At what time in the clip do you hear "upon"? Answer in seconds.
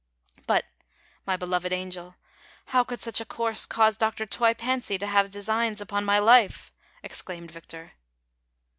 5.79-6.05